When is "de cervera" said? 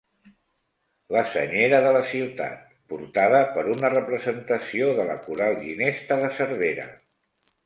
6.25-6.89